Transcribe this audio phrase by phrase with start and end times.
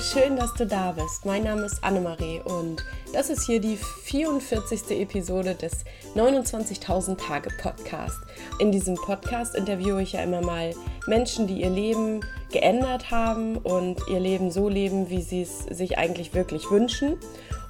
[0.00, 1.24] schön, dass du da bist.
[1.24, 4.90] Mein Name ist Annemarie und das ist hier die 44.
[5.00, 5.84] Episode des
[6.14, 8.18] 29.000 Tage Podcast.
[8.60, 10.72] In diesem Podcast interviewe ich ja immer mal
[11.06, 12.20] Menschen, die ihr Leben
[12.52, 17.16] geändert haben und ihr Leben so leben, wie sie es sich eigentlich wirklich wünschen.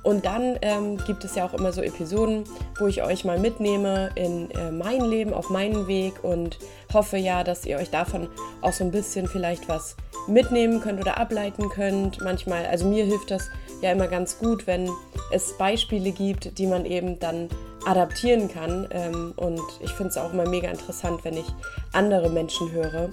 [0.09, 2.45] Und dann ähm, gibt es ja auch immer so Episoden,
[2.79, 6.59] wo ich euch mal mitnehme in äh, mein Leben, auf meinen Weg und
[6.95, 8.27] hoffe ja, dass ihr euch davon
[8.63, 12.23] auch so ein bisschen vielleicht was mitnehmen könnt oder ableiten könnt.
[12.23, 13.51] Manchmal, also mir hilft das
[13.83, 14.89] ja immer ganz gut, wenn
[15.31, 17.51] es Beispiele gibt, die man eben dann
[17.85, 18.89] adaptieren kann.
[18.93, 21.47] Ähm, und ich finde es auch immer mega interessant, wenn ich
[21.93, 23.11] andere Menschen höre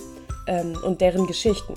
[0.47, 1.73] ähm, und deren Geschichten.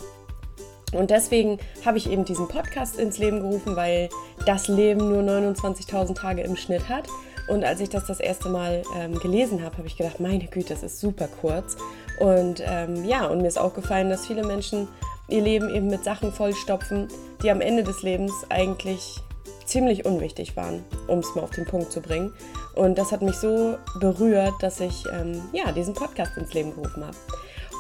[0.92, 4.09] Und deswegen habe ich eben diesen Podcast ins Leben gerufen, weil
[4.46, 7.06] das Leben nur 29.000 Tage im Schnitt hat.
[7.48, 10.74] Und als ich das das erste Mal ähm, gelesen habe, habe ich gedacht, meine Güte,
[10.74, 11.77] das ist super kurz.
[12.20, 14.88] Und ähm, ja, und mir ist aufgefallen, dass viele Menschen
[15.29, 17.09] ihr Leben eben mit Sachen vollstopfen,
[17.43, 19.20] die am Ende des Lebens eigentlich
[19.65, 22.32] ziemlich unwichtig waren, um es mal auf den Punkt zu bringen.
[22.74, 27.04] Und das hat mich so berührt, dass ich ähm, ja, diesen Podcast ins Leben gerufen
[27.04, 27.16] habe.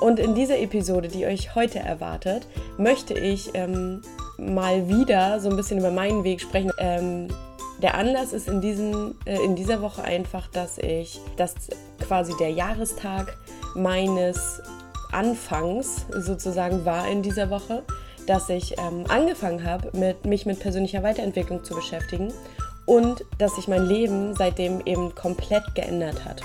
[0.00, 2.46] Und in dieser Episode, die euch heute erwartet,
[2.76, 4.02] möchte ich ähm,
[4.38, 6.70] mal wieder so ein bisschen über meinen Weg sprechen.
[6.78, 7.28] Ähm,
[7.82, 11.54] der Anlass ist in, diesem, äh, in dieser Woche einfach, dass ich, dass
[12.00, 13.36] quasi der Jahrestag
[13.74, 14.62] meines
[15.12, 17.82] Anfangs sozusagen war in dieser Woche,
[18.26, 22.32] dass ich ähm, angefangen habe, mit, mich mit persönlicher Weiterentwicklung zu beschäftigen
[22.84, 26.42] und dass sich mein Leben seitdem eben komplett geändert hat.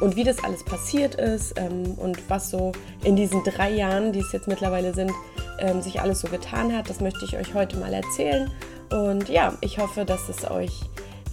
[0.00, 4.20] Und wie das alles passiert ist ähm, und was so in diesen drei Jahren, die
[4.20, 5.12] es jetzt mittlerweile sind,
[5.58, 8.50] ähm, sich alles so getan hat, das möchte ich euch heute mal erzählen.
[8.90, 10.82] Und ja, ich hoffe, dass es euch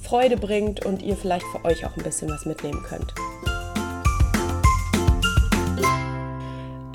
[0.02, 3.14] Freude bringt und ihr vielleicht für euch auch ein bisschen was mitnehmen könnt.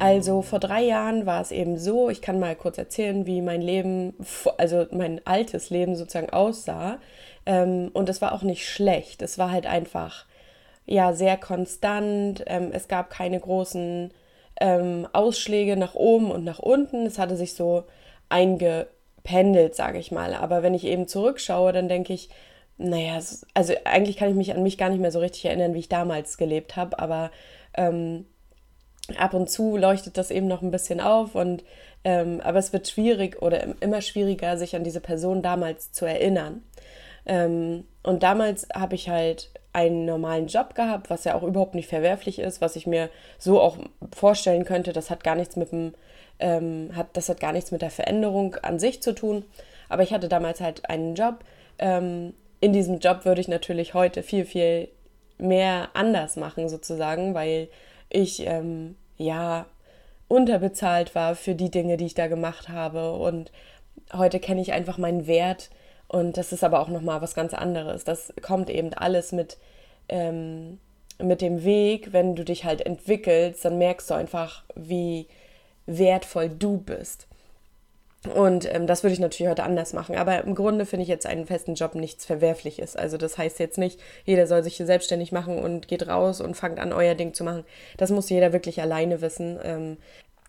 [0.00, 3.60] Also vor drei Jahren war es eben so, ich kann mal kurz erzählen, wie mein
[3.60, 4.14] Leben,
[4.56, 6.98] also mein altes Leben sozusagen aussah.
[7.46, 9.22] Ähm, und es war auch nicht schlecht.
[9.22, 10.24] Es war halt einfach,
[10.90, 12.42] ja, sehr konstant.
[12.46, 14.12] Ähm, es gab keine großen
[14.60, 17.06] ähm, Ausschläge nach oben und nach unten.
[17.06, 17.84] Es hatte sich so
[18.28, 20.34] eingependelt, sage ich mal.
[20.34, 22.28] Aber wenn ich eben zurückschaue, dann denke ich,
[22.76, 23.20] naja,
[23.54, 25.88] also eigentlich kann ich mich an mich gar nicht mehr so richtig erinnern, wie ich
[25.88, 26.98] damals gelebt habe.
[26.98, 27.30] Aber
[27.74, 28.26] ähm,
[29.16, 31.62] ab und zu leuchtet das eben noch ein bisschen auf und
[32.02, 36.62] ähm, aber es wird schwierig oder immer schwieriger, sich an diese Person damals zu erinnern.
[37.30, 41.86] Ähm, und damals habe ich halt einen normalen Job gehabt, was ja auch überhaupt nicht
[41.86, 43.08] verwerflich ist, was ich mir
[43.38, 43.78] so auch
[44.12, 44.92] vorstellen könnte.
[44.92, 45.94] Das hat gar nichts mit dem,
[46.40, 49.44] ähm, hat, das hat gar nichts mit der Veränderung an sich zu tun.
[49.88, 51.44] Aber ich hatte damals halt einen Job.
[51.78, 54.88] Ähm, in diesem Job würde ich natürlich heute viel, viel
[55.38, 57.68] mehr anders machen, sozusagen, weil
[58.08, 59.66] ich ähm, ja
[60.26, 63.12] unterbezahlt war für die Dinge, die ich da gemacht habe.
[63.12, 63.52] Und
[64.12, 65.70] heute kenne ich einfach meinen Wert.
[66.10, 68.02] Und das ist aber auch nochmal was ganz anderes.
[68.02, 69.58] Das kommt eben alles mit,
[70.08, 70.80] ähm,
[71.22, 72.12] mit dem Weg.
[72.12, 75.28] Wenn du dich halt entwickelst, dann merkst du einfach, wie
[75.86, 77.28] wertvoll du bist.
[78.34, 80.16] Und ähm, das würde ich natürlich heute anders machen.
[80.16, 82.96] Aber im Grunde finde ich jetzt einen festen Job nichts Verwerfliches.
[82.96, 86.56] Also das heißt jetzt nicht, jeder soll sich hier selbstständig machen und geht raus und
[86.56, 87.62] fangt an, euer Ding zu machen.
[87.98, 89.60] Das muss jeder wirklich alleine wissen.
[89.62, 89.96] Ähm,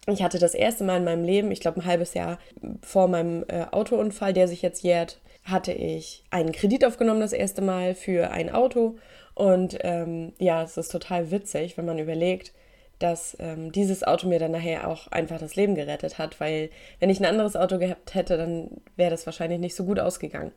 [0.08, 2.40] ich hatte das erste Mal in meinem Leben, ich glaube ein halbes Jahr
[2.82, 7.62] vor meinem äh, Autounfall, der sich jetzt jährt, hatte ich einen Kredit aufgenommen das erste
[7.62, 8.98] Mal für ein Auto.
[9.34, 12.54] Und ähm, ja, es ist total witzig, wenn man überlegt,
[13.00, 16.70] dass ähm, dieses Auto mir dann nachher auch einfach das Leben gerettet hat, weil
[17.00, 20.52] wenn ich ein anderes Auto gehabt hätte, dann wäre das wahrscheinlich nicht so gut ausgegangen.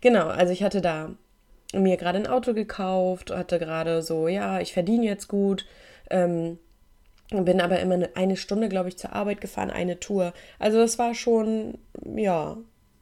[0.00, 1.10] Genau, also ich hatte da
[1.72, 5.66] mir gerade ein Auto gekauft, hatte gerade so, ja, ich verdiene jetzt gut,
[6.10, 6.58] ähm,
[7.30, 10.32] bin aber immer eine, eine Stunde, glaube ich, zur Arbeit gefahren, eine Tour.
[10.58, 11.78] Also das war schon,
[12.16, 12.56] ja,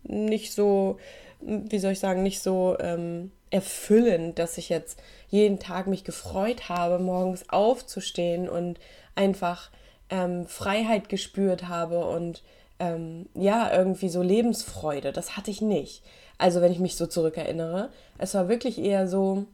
[0.04, 0.98] nicht so,
[1.40, 6.68] wie soll ich sagen, nicht so ähm, erfüllend, dass ich jetzt jeden Tag mich gefreut
[6.68, 8.78] habe, morgens aufzustehen und
[9.14, 9.70] einfach
[10.10, 12.42] ähm, Freiheit gespürt habe und
[12.78, 15.12] ähm, ja, irgendwie so Lebensfreude.
[15.12, 16.02] Das hatte ich nicht.
[16.38, 19.46] Also wenn ich mich so zurückerinnere, es war wirklich eher so,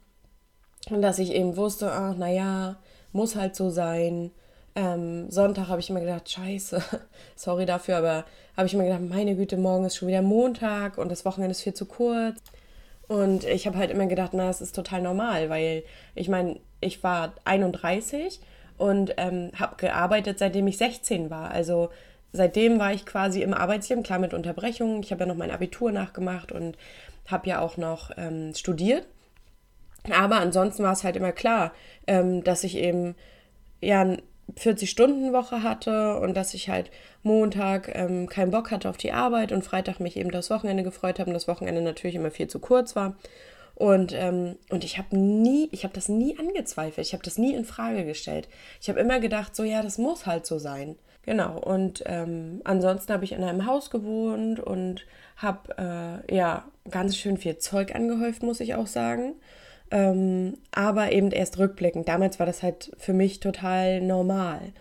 [0.88, 2.76] dass ich eben wusste, ach, naja,
[3.12, 4.30] muss halt so sein.
[4.78, 6.80] Ähm, Sonntag habe ich immer gedacht, scheiße,
[7.34, 8.24] sorry dafür, aber
[8.56, 11.62] habe ich immer gedacht, meine Güte, morgen ist schon wieder Montag und das Wochenende ist
[11.62, 12.38] viel zu kurz.
[13.08, 15.82] Und ich habe halt immer gedacht, na, das ist total normal, weil
[16.14, 18.38] ich meine, ich war 31
[18.76, 21.50] und ähm, habe gearbeitet, seitdem ich 16 war.
[21.50, 21.90] Also
[22.32, 25.02] seitdem war ich quasi im Arbeitsleben, klar mit Unterbrechungen.
[25.02, 26.78] Ich habe ja noch mein Abitur nachgemacht und
[27.26, 29.08] habe ja auch noch ähm, studiert.
[30.16, 31.72] Aber ansonsten war es halt immer klar,
[32.06, 33.16] ähm, dass ich eben
[33.80, 34.16] ja
[34.56, 36.90] 40-Stunden-Woche hatte und dass ich halt
[37.22, 41.18] Montag ähm, keinen Bock hatte auf die Arbeit und Freitag mich eben das Wochenende gefreut
[41.18, 43.16] habe und das Wochenende natürlich immer viel zu kurz war.
[43.74, 47.54] Und, ähm, und ich habe nie, ich habe das nie angezweifelt, ich habe das nie
[47.54, 48.48] in Frage gestellt.
[48.80, 50.96] Ich habe immer gedacht, so ja, das muss halt so sein.
[51.22, 55.04] Genau, und ähm, ansonsten habe ich in einem Haus gewohnt und
[55.36, 59.34] habe äh, ja ganz schön viel Zeug angehäuft, muss ich auch sagen.
[59.90, 62.08] Ähm, aber eben erst rückblickend.
[62.08, 64.72] Damals war das halt für mich total normal.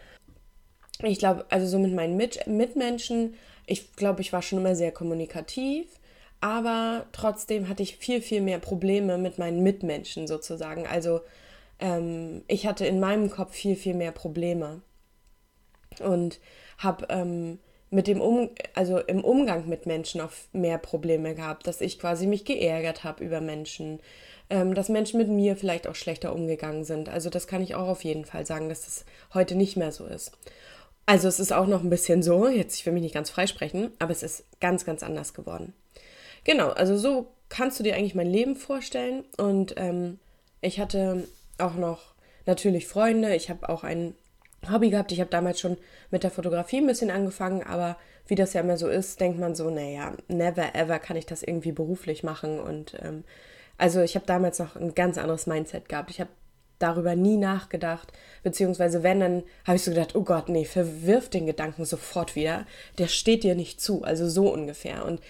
[1.04, 4.92] Ich glaube, also so mit meinen mit Mitmenschen, ich glaube, ich war schon immer sehr
[4.92, 5.88] kommunikativ,
[6.42, 10.88] aber trotzdem hatte ich viel, viel mehr Probleme mit meinen Mitmenschen sozusagen.
[10.88, 11.22] Also
[11.80, 14.82] ähm, ich hatte in meinem Kopf viel, viel mehr Probleme
[16.00, 16.40] und
[16.78, 17.60] habe ähm,
[17.90, 22.28] mit dem um also im Umgang mit Menschen auch mehr Probleme gehabt, dass ich quasi
[22.28, 24.00] mich geärgert habe über Menschen,
[24.50, 27.10] ähm, dass Menschen mit mir vielleicht auch schlechter umgegangen sind.
[27.10, 30.06] Also das kann ich auch auf jeden Fall sagen, dass das heute nicht mehr so
[30.06, 30.32] ist.
[31.06, 33.92] Also es ist auch noch ein bisschen so, jetzt ich will mich nicht ganz freisprechen,
[34.00, 35.74] aber es ist ganz, ganz anders geworden.
[36.44, 39.24] Genau, also so kannst du dir eigentlich mein Leben vorstellen.
[39.38, 40.20] Und ähm,
[40.62, 41.28] ich hatte
[41.58, 42.14] auch noch
[42.46, 43.36] natürlich Freunde.
[43.36, 44.16] Ich habe auch ein
[44.72, 45.12] Hobby gehabt.
[45.12, 45.78] Ich habe damals schon
[46.12, 47.98] mit der Fotografie ein bisschen angefangen, aber
[48.28, 51.44] wie das ja immer so ist, denkt man so, naja, never ever kann ich das
[51.44, 52.60] irgendwie beruflich machen.
[52.60, 53.24] Und ähm,
[53.78, 56.10] also ich habe damals noch ein ganz anderes Mindset gehabt.
[56.10, 56.30] Ich habe
[56.80, 58.12] darüber nie nachgedacht,
[58.44, 62.66] beziehungsweise wenn, dann habe ich so gedacht, oh Gott, nee, verwirf den Gedanken sofort wieder,
[62.98, 65.06] der steht dir nicht zu, also so ungefähr.
[65.06, 65.22] Und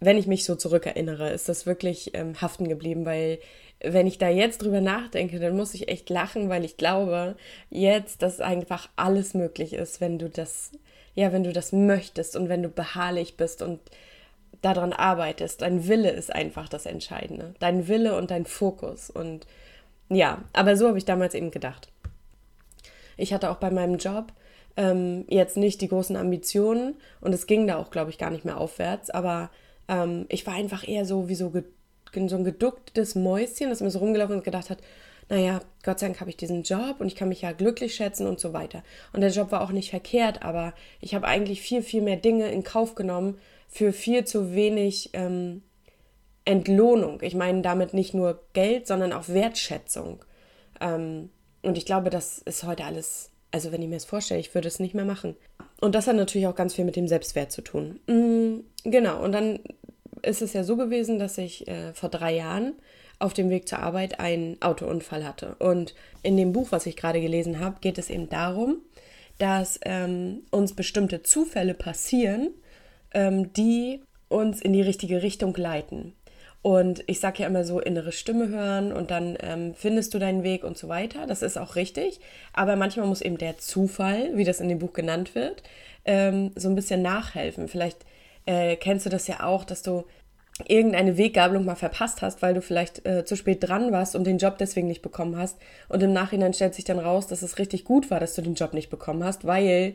[0.00, 3.38] wenn ich mich so zurückerinnere, ist das wirklich ähm, haften geblieben, weil
[3.82, 7.36] wenn ich da jetzt drüber nachdenke, dann muss ich echt lachen, weil ich glaube
[7.70, 10.72] jetzt, dass einfach alles möglich ist, wenn du das,
[11.14, 13.80] ja, wenn du das möchtest und wenn du beharrlich bist und
[14.62, 15.62] daran arbeitest.
[15.62, 17.54] Dein Wille ist einfach das Entscheidende.
[17.58, 19.10] Dein Wille und dein Fokus.
[19.10, 19.46] Und
[20.08, 21.88] ja, aber so habe ich damals eben gedacht.
[23.16, 24.32] Ich hatte auch bei meinem Job
[24.76, 28.44] ähm, jetzt nicht die großen Ambitionen und es ging da auch, glaube ich, gar nicht
[28.44, 29.50] mehr aufwärts, aber
[29.88, 34.00] ähm, ich war einfach eher so wie so, so ein geducktes Mäuschen, das mir so
[34.00, 34.78] rumgelaufen und gedacht hat,
[35.28, 38.28] naja, Gott sei Dank habe ich diesen Job und ich kann mich ja glücklich schätzen
[38.28, 38.84] und so weiter.
[39.12, 42.48] Und der Job war auch nicht verkehrt, aber ich habe eigentlich viel, viel mehr Dinge
[42.52, 43.38] in Kauf genommen
[43.68, 45.62] für viel zu wenig ähm,
[46.44, 47.20] Entlohnung.
[47.22, 50.24] Ich meine damit nicht nur Geld, sondern auch Wertschätzung.
[50.80, 51.30] Ähm,
[51.62, 54.68] und ich glaube, das ist heute alles, also wenn ich mir das vorstelle, ich würde
[54.68, 55.36] es nicht mehr machen.
[55.80, 58.00] Und das hat natürlich auch ganz viel mit dem Selbstwert zu tun.
[58.06, 59.60] Mhm, genau, und dann
[60.22, 62.74] ist es ja so gewesen, dass ich äh, vor drei Jahren
[63.18, 65.56] auf dem Weg zur Arbeit einen Autounfall hatte.
[65.58, 68.78] Und in dem Buch, was ich gerade gelesen habe, geht es eben darum,
[69.38, 72.50] dass ähm, uns bestimmte Zufälle passieren,
[73.12, 76.14] ähm, die uns in die richtige Richtung leiten.
[76.62, 80.42] Und ich sage ja immer so, innere Stimme hören und dann ähm, findest du deinen
[80.42, 81.26] Weg und so weiter.
[81.28, 82.18] Das ist auch richtig.
[82.52, 85.62] Aber manchmal muss eben der Zufall, wie das in dem Buch genannt wird,
[86.04, 87.68] ähm, so ein bisschen nachhelfen.
[87.68, 88.04] Vielleicht
[88.46, 90.06] äh, kennst du das ja auch, dass du
[90.66, 94.38] irgendeine Weggabelung mal verpasst hast, weil du vielleicht äh, zu spät dran warst und den
[94.38, 95.58] Job deswegen nicht bekommen hast.
[95.88, 98.54] Und im Nachhinein stellt sich dann raus, dass es richtig gut war, dass du den
[98.54, 99.94] Job nicht bekommen hast, weil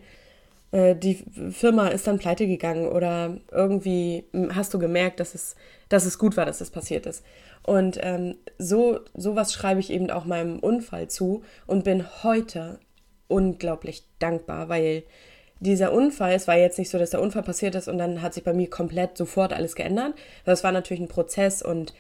[0.71, 4.23] die Firma ist dann pleite gegangen oder irgendwie
[4.53, 5.56] hast du gemerkt, dass es,
[5.89, 7.25] dass es gut war, dass das passiert ist.
[7.63, 12.79] Und ähm, so sowas schreibe ich eben auch meinem Unfall zu und bin heute
[13.27, 15.03] unglaublich dankbar, weil
[15.60, 18.34] dieser Unfall, es war jetzt nicht so, dass der Unfall passiert ist und dann hat
[18.34, 20.15] sich bei mir komplett sofort alles geändert.
[20.43, 21.93] Das war natürlich ein Prozess und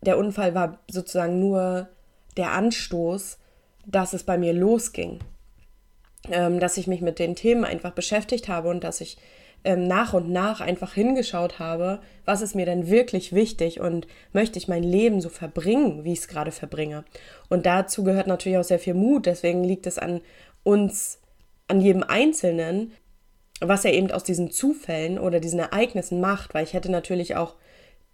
[0.00, 1.88] der Unfall war sozusagen nur
[2.36, 3.38] der Anstoß,
[3.86, 5.18] dass es bei mir losging.
[6.30, 9.16] Ähm, dass ich mich mit den Themen einfach beschäftigt habe und dass ich
[9.64, 14.58] ähm, nach und nach einfach hingeschaut habe, was ist mir denn wirklich wichtig und möchte
[14.58, 17.04] ich mein Leben so verbringen, wie ich es gerade verbringe.
[17.48, 19.26] Und dazu gehört natürlich auch sehr viel Mut.
[19.26, 20.20] Deswegen liegt es an
[20.62, 21.20] uns
[21.66, 22.92] an jedem Einzelnen,
[23.60, 27.56] was er eben aus diesen Zufällen oder diesen Ereignissen macht, weil ich hätte natürlich auch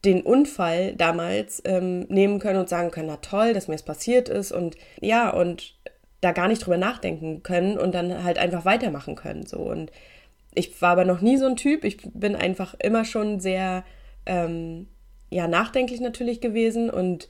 [0.05, 4.29] den Unfall damals ähm, nehmen können und sagen können, na toll, dass mir es passiert
[4.29, 5.77] ist und ja, und
[6.25, 9.47] da gar nicht drüber nachdenken können und dann halt einfach weitermachen können.
[9.47, 9.59] So.
[9.59, 9.93] Und
[10.55, 11.85] ich war aber noch nie so ein Typ.
[11.85, 13.85] Ich bin einfach immer schon sehr
[14.27, 14.89] ähm,
[15.31, 16.91] ja, nachdenklich natürlich gewesen.
[16.91, 17.29] Und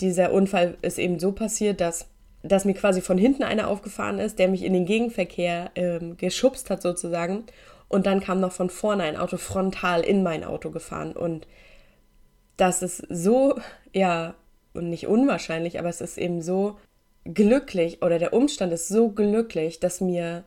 [0.00, 2.08] dieser Unfall ist eben so passiert, dass
[2.42, 6.70] dass mir quasi von hinten einer aufgefahren ist, der mich in den Gegenverkehr ähm, geschubst
[6.70, 7.44] hat sozusagen.
[7.88, 11.12] Und dann kam noch von vorne ein Auto frontal in mein Auto gefahren.
[11.12, 11.46] Und
[12.56, 13.58] das ist so,
[13.92, 14.34] ja,
[14.72, 16.78] und nicht unwahrscheinlich, aber es ist eben so
[17.24, 20.44] glücklich oder der Umstand ist so glücklich, dass mir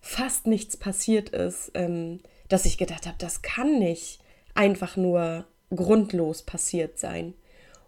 [0.00, 4.20] fast nichts passiert ist, ähm, dass ich gedacht habe, das kann nicht
[4.54, 7.34] einfach nur grundlos passiert sein.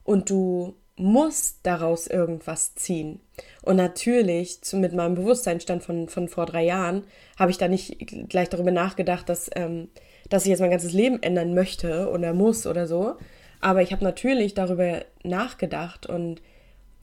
[0.03, 3.21] Und du muss daraus irgendwas ziehen.
[3.63, 7.05] Und natürlich, zu, mit meinem Bewusstseinsstand von, von vor drei Jahren,
[7.39, 9.89] habe ich da nicht gleich darüber nachgedacht, dass, ähm,
[10.31, 13.17] dass ich jetzt mein ganzes Leben ändern möchte oder muss oder so.
[13.61, 16.41] Aber ich habe natürlich darüber nachgedacht und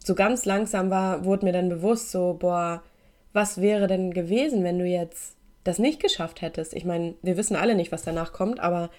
[0.05, 2.83] so ganz langsam war, wurde mir dann bewusst, so, boah,
[3.31, 6.73] was wäre denn gewesen, wenn du jetzt das nicht geschafft hättest?
[6.73, 8.89] Ich meine, wir wissen alle nicht, was danach kommt, aber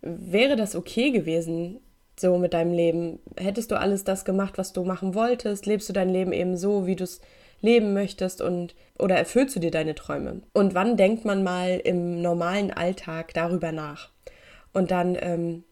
[0.00, 1.80] wäre das okay gewesen,
[2.18, 3.18] so mit deinem Leben?
[3.36, 5.66] Hättest du alles das gemacht, was du machen wolltest?
[5.66, 7.20] Lebst du dein Leben eben so, wie du es
[7.60, 10.42] leben möchtest und oder erfüllst du dir deine Träume?
[10.52, 14.10] Und wann denkt man mal im normalen Alltag darüber nach?
[14.72, 15.64] Und dann ähm,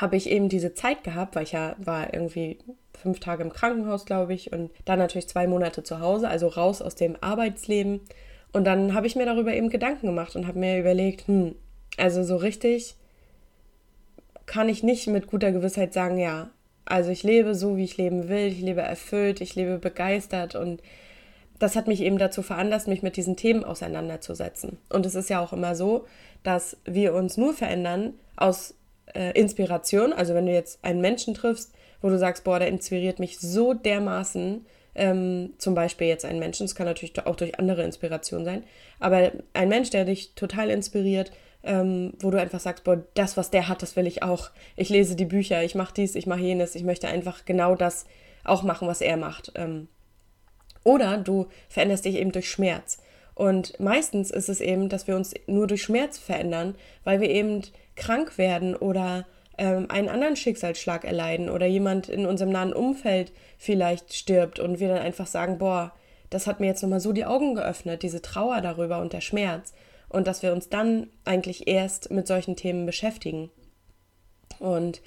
[0.00, 2.58] habe ich eben diese Zeit gehabt, weil ich ja war irgendwie
[3.02, 6.80] fünf Tage im Krankenhaus, glaube ich, und dann natürlich zwei Monate zu Hause, also raus
[6.80, 8.00] aus dem Arbeitsleben.
[8.52, 11.54] Und dann habe ich mir darüber eben Gedanken gemacht und habe mir überlegt, hm,
[11.96, 12.96] also so richtig
[14.46, 16.50] kann ich nicht mit guter Gewissheit sagen, ja,
[16.84, 20.82] also ich lebe so, wie ich leben will, ich lebe erfüllt, ich lebe begeistert und
[21.58, 24.78] das hat mich eben dazu veranlasst, mich mit diesen Themen auseinanderzusetzen.
[24.90, 26.06] Und es ist ja auch immer so,
[26.42, 28.74] dass wir uns nur verändern aus
[29.14, 30.12] äh, Inspiration.
[30.12, 33.72] Also wenn du jetzt einen Menschen triffst, wo du sagst, boah, der inspiriert mich so
[33.72, 38.64] dermaßen, ähm, zum Beispiel jetzt einen Menschen, es kann natürlich auch durch andere Inspiration sein,
[39.00, 41.32] aber ein Mensch, der dich total inspiriert,
[41.64, 44.50] ähm, wo du einfach sagst, boah, das, was der hat, das will ich auch.
[44.76, 48.04] Ich lese die Bücher, ich mache dies, ich mache jenes, ich möchte einfach genau das
[48.44, 49.52] auch machen, was er macht.
[49.54, 49.88] Ähm,
[50.84, 52.98] oder du veränderst dich eben durch Schmerz.
[53.34, 57.62] Und meistens ist es eben, dass wir uns nur durch Schmerz verändern, weil wir eben
[57.94, 59.26] krank werden oder
[59.58, 64.88] ähm, einen anderen Schicksalsschlag erleiden oder jemand in unserem nahen Umfeld vielleicht stirbt und wir
[64.88, 65.92] dann einfach sagen, boah,
[66.30, 69.72] das hat mir jetzt nochmal so die Augen geöffnet, diese Trauer darüber und der Schmerz
[70.08, 73.50] und dass wir uns dann eigentlich erst mit solchen Themen beschäftigen.
[74.58, 75.02] Und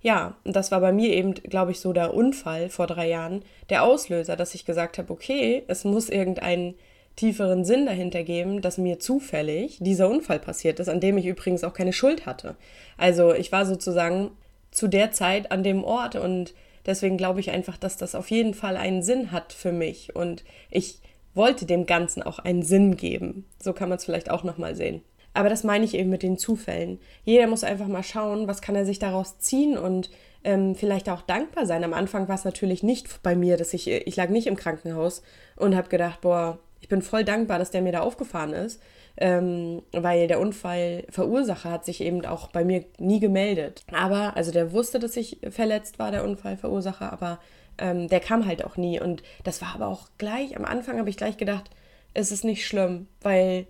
[0.00, 3.82] ja, das war bei mir eben, glaube ich, so der Unfall vor drei Jahren, der
[3.82, 6.74] Auslöser, dass ich gesagt habe, okay, es muss irgendeinen
[7.18, 11.64] tieferen Sinn dahinter geben, dass mir zufällig dieser Unfall passiert ist, an dem ich übrigens
[11.64, 12.54] auch keine Schuld hatte.
[12.96, 14.30] Also ich war sozusagen
[14.70, 16.54] zu der Zeit an dem Ort und
[16.86, 20.44] deswegen glaube ich einfach, dass das auf jeden Fall einen Sinn hat für mich und
[20.70, 21.00] ich
[21.34, 23.44] wollte dem Ganzen auch einen Sinn geben.
[23.60, 25.02] So kann man es vielleicht auch nochmal sehen.
[25.34, 27.00] Aber das meine ich eben mit den Zufällen.
[27.24, 30.10] Jeder muss einfach mal schauen, was kann er sich daraus ziehen und
[30.44, 31.82] ähm, vielleicht auch dankbar sein.
[31.82, 35.22] Am Anfang war es natürlich nicht bei mir, dass ich, ich lag nicht im Krankenhaus
[35.56, 38.80] und habe gedacht, boah, ich bin voll dankbar, dass der mir da aufgefahren ist,
[39.16, 43.84] ähm, weil der Unfallverursacher hat sich eben auch bei mir nie gemeldet.
[43.92, 47.38] Aber, also der wusste, dass ich verletzt war, der Unfallverursacher, aber
[47.78, 49.00] ähm, der kam halt auch nie.
[49.00, 51.70] Und das war aber auch gleich, am Anfang habe ich gleich gedacht,
[52.14, 53.66] es ist nicht schlimm, weil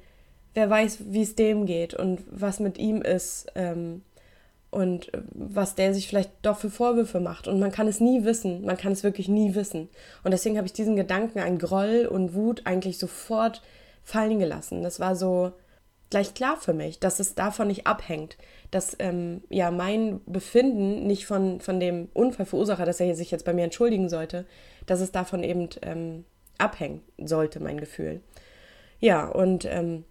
[0.55, 4.03] wer weiß, wie es dem geht und was mit ihm ist ähm,
[4.71, 7.49] und was der sich vielleicht doch für Vorwürfe macht.
[7.49, 9.89] Und man kann es nie wissen, man kann es wirklich nie wissen.
[10.25, 13.63] Und deswegen habe ich diesen Gedanken an Groll und Wut eigentlich sofort
[14.03, 14.83] fallen gelassen.
[14.83, 15.53] Das war so
[16.11, 18.37] gleich klar für mich, dass es davon nicht abhängt,
[18.71, 23.55] dass ähm, ja mein Befinden nicht von, von dem Unfallverursacher, dass er sich jetzt bei
[23.55, 24.47] mir entschuldigen sollte,
[24.87, 26.25] dass es davon eben ähm,
[26.59, 28.21] abhängen sollte, mein Gefühl.
[29.01, 30.05] Ja, und ähm,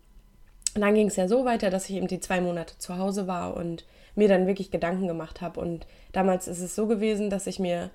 [0.76, 3.58] dann ging es ja so weiter, dass ich eben die zwei Monate zu Hause war
[3.58, 3.86] und
[4.18, 5.60] mir dann wirklich Gedanken gemacht habe.
[5.60, 7.92] Und damals ist es so gewesen, dass ich mir,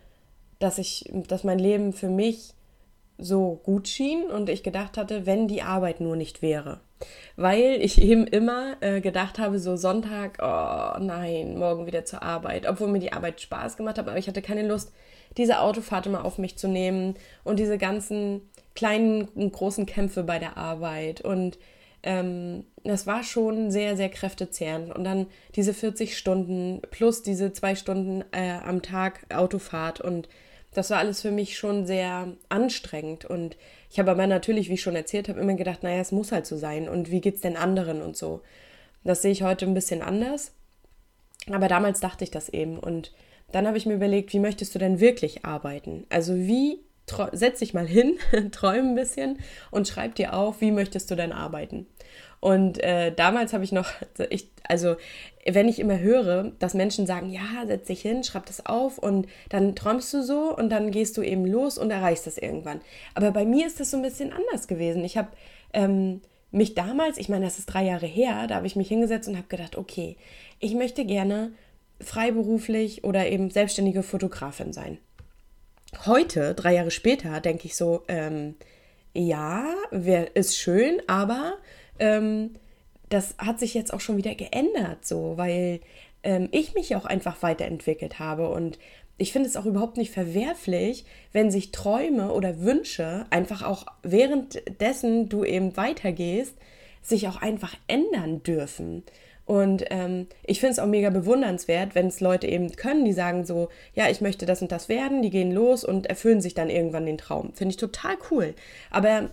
[0.59, 2.55] dass ich, dass mein Leben für mich
[3.19, 6.81] so gut schien und ich gedacht hatte, wenn die Arbeit nur nicht wäre.
[7.37, 12.67] Weil ich eben immer äh, gedacht habe, so Sonntag, oh nein, morgen wieder zur Arbeit.
[12.69, 14.93] Obwohl mir die Arbeit Spaß gemacht hat, aber ich hatte keine Lust,
[15.37, 18.43] diese Autofahrt immer auf mich zu nehmen und diese ganzen
[18.75, 21.21] kleinen und großen Kämpfe bei der Arbeit.
[21.23, 21.59] Und
[22.03, 24.95] ähm, das war schon sehr, sehr kräftezehrend.
[24.95, 30.29] Und dann diese 40 Stunden plus diese zwei Stunden äh, am Tag Autofahrt und
[30.75, 33.25] das war alles für mich schon sehr anstrengend.
[33.27, 33.57] Und
[33.91, 36.47] ich habe aber natürlich, wie ich schon erzählt habe, immer gedacht, naja, es muss halt
[36.47, 36.89] so sein.
[36.89, 38.41] Und wie geht es denn anderen und so.
[39.05, 40.53] Das sehe ich heute ein bisschen anders.
[41.51, 42.79] Aber damals dachte ich das eben.
[42.79, 43.13] Und
[43.51, 46.07] dann habe ich mir überlegt, wie möchtest du denn wirklich arbeiten?
[46.09, 46.79] Also wie
[47.33, 48.19] setz dich mal hin,
[48.53, 49.39] träum ein bisschen
[49.71, 51.87] und schreib dir auf, wie möchtest du denn arbeiten.
[52.41, 53.89] Und äh, damals habe ich noch,
[54.31, 54.97] ich, also
[55.47, 59.29] wenn ich immer höre, dass Menschen sagen, ja, setz dich hin, schreib das auf und
[59.49, 62.81] dann träumst du so und dann gehst du eben los und erreichst das irgendwann.
[63.15, 65.05] Aber bei mir ist das so ein bisschen anders gewesen.
[65.05, 65.29] Ich habe
[65.73, 69.29] ähm, mich damals, ich meine, das ist drei Jahre her, da habe ich mich hingesetzt
[69.29, 70.17] und habe gedacht, okay,
[70.59, 71.53] ich möchte gerne
[72.01, 74.99] freiberuflich oder eben selbstständige Fotografin sein.
[76.07, 78.57] Heute, drei Jahre später, denke ich so, ähm,
[79.15, 81.59] ja, wär, ist schön, aber
[81.99, 82.55] ähm,
[83.09, 85.81] das hat sich jetzt auch schon wieder geändert, so, weil
[86.23, 88.79] ähm, ich mich auch einfach weiterentwickelt habe und
[89.19, 95.29] ich finde es auch überhaupt nicht verwerflich, wenn sich Träume oder Wünsche einfach auch währenddessen
[95.29, 96.57] du eben weitergehst,
[97.03, 99.05] sich auch einfach ändern dürfen.
[99.45, 103.45] Und ähm, ich finde es auch mega bewundernswert, wenn es Leute eben können, die sagen
[103.45, 106.71] so, ja, ich möchte das und das werden, die gehen los und erfüllen sich dann
[106.71, 107.53] irgendwann den Traum.
[107.55, 108.55] Finde ich total cool.
[108.91, 109.31] Aber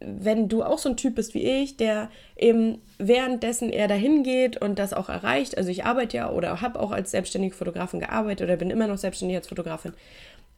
[0.00, 4.60] wenn du auch so ein Typ bist wie ich, der eben währenddessen er dahin geht
[4.60, 8.46] und das auch erreicht, also ich arbeite ja oder habe auch als selbstständige Fotografin gearbeitet
[8.46, 9.92] oder bin immer noch selbstständig als Fotografin,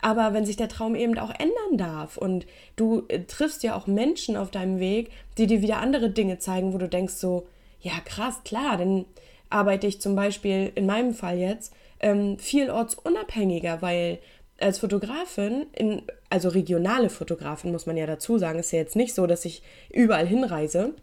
[0.00, 3.86] aber wenn sich der Traum eben auch ändern darf und du äh, triffst ja auch
[3.86, 7.46] Menschen auf deinem Weg, die dir wieder andere Dinge zeigen, wo du denkst so,
[7.82, 9.04] ja krass, klar, dann
[9.50, 14.18] arbeite ich zum Beispiel in meinem Fall jetzt ähm, vielorts unabhängiger, weil
[14.60, 19.14] als Fotografin, in, also regionale Fotografin muss man ja dazu sagen, ist ja jetzt nicht
[19.14, 19.62] so, dass ich
[19.92, 20.94] überall hinreise,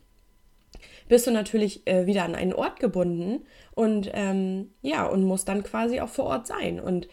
[1.08, 3.46] bist du natürlich äh, wieder an einen Ort gebunden
[3.76, 6.80] und ähm, ja, und musst dann quasi auch vor Ort sein.
[6.80, 7.08] Und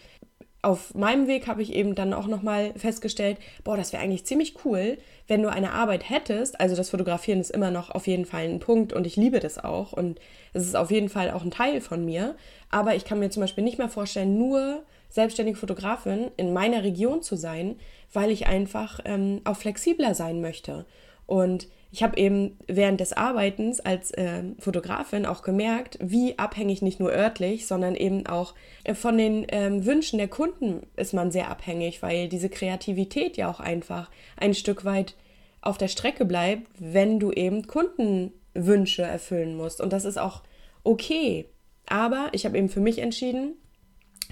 [0.67, 4.65] auf meinem Weg habe ich eben dann auch nochmal festgestellt, boah, das wäre eigentlich ziemlich
[4.65, 6.59] cool, wenn du eine Arbeit hättest.
[6.59, 9.63] Also das Fotografieren ist immer noch auf jeden Fall ein Punkt und ich liebe das
[9.63, 10.19] auch und
[10.55, 12.35] es ist auf jeden Fall auch ein Teil von mir.
[12.69, 17.23] Aber ich kann mir zum Beispiel nicht mehr vorstellen, nur selbstständige Fotografin in meiner Region
[17.23, 17.77] zu sein,
[18.13, 20.85] weil ich einfach ähm, auch flexibler sein möchte.
[21.27, 27.01] Und ich habe eben während des Arbeitens als äh, Fotografin auch gemerkt, wie abhängig nicht
[27.01, 28.55] nur örtlich, sondern eben auch
[28.85, 33.51] äh, von den ähm, Wünschen der Kunden ist man sehr abhängig, weil diese Kreativität ja
[33.51, 35.15] auch einfach ein Stück weit
[35.63, 39.81] auf der Strecke bleibt, wenn du eben Kundenwünsche erfüllen musst.
[39.81, 40.43] Und das ist auch
[40.85, 41.47] okay.
[41.87, 43.55] Aber ich habe eben für mich entschieden,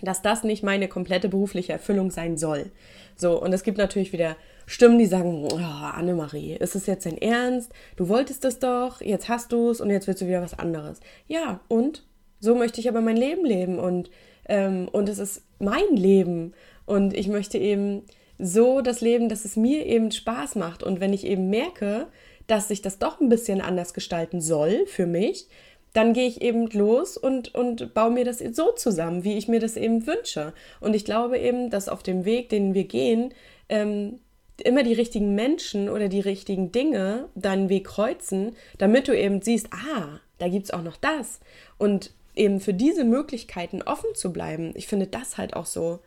[0.03, 2.71] dass das nicht meine komplette berufliche Erfüllung sein soll.
[3.17, 7.19] So, und es gibt natürlich wieder Stimmen, die sagen, oh, Annemarie, ist es jetzt dein
[7.19, 7.73] Ernst?
[7.97, 11.01] Du wolltest es doch, jetzt hast du es und jetzt willst du wieder was anderes.
[11.27, 12.05] Ja, und
[12.41, 14.11] so möchte ich aber mein Leben leben und,
[14.49, 16.55] ähm, und es ist mein Leben
[16.87, 18.03] und ich möchte eben
[18.39, 22.09] so das Leben, dass es mir eben Spaß macht und wenn ich eben merke,
[22.47, 25.49] dass sich das doch ein bisschen anders gestalten soll für mich,
[25.95, 29.61] dann gehe ich eben los und, und baue mir das so zusammen, wie ich mir
[29.61, 30.53] das eben wünsche.
[30.81, 33.33] Und ich glaube eben, dass auf dem Weg, den wir gehen,
[33.69, 34.19] ähm,
[34.63, 39.69] immer die richtigen Menschen oder die richtigen Dinge deinen Weg kreuzen, damit du eben siehst,
[39.73, 41.41] ah, da gibt es auch noch das.
[41.79, 46.01] Und eben für diese Möglichkeiten offen zu bleiben, ich finde das halt auch so,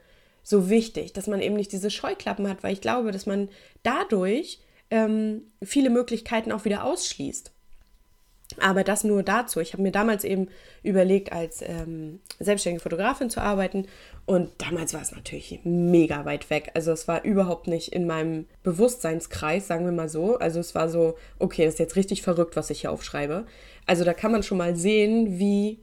[0.44, 3.50] so wichtig, dass man eben nicht diese Scheuklappen hat, weil ich glaube, dass man
[3.84, 7.52] dadurch ähm, viele Möglichkeiten auch wieder ausschließt.
[8.60, 9.60] Aber das nur dazu.
[9.60, 10.48] Ich habe mir damals eben
[10.82, 13.88] überlegt, als ähm, selbstständige Fotografin zu arbeiten.
[14.26, 16.72] Und damals war es natürlich mega weit weg.
[16.74, 20.38] Also es war überhaupt nicht in meinem Bewusstseinskreis, sagen wir mal so.
[20.38, 23.46] Also es war so, okay, das ist jetzt richtig verrückt, was ich hier aufschreibe.
[23.86, 25.80] Also da kann man schon mal sehen, wie,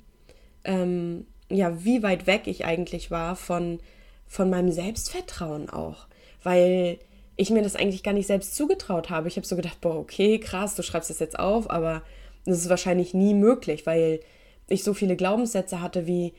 [0.64, 3.79] ähm, ja, wie weit weg ich eigentlich war von,
[4.27, 6.07] von meinem Selbstvertrauen auch.
[6.42, 6.98] Weil
[7.37, 9.29] ich mir das eigentlich gar nicht selbst zugetraut habe.
[9.29, 12.03] Ich habe so gedacht, boah, okay, krass, du schreibst das jetzt auf, aber
[12.44, 14.20] das ist wahrscheinlich nie möglich, weil
[14.68, 16.33] ich so viele Glaubenssätze hatte wie,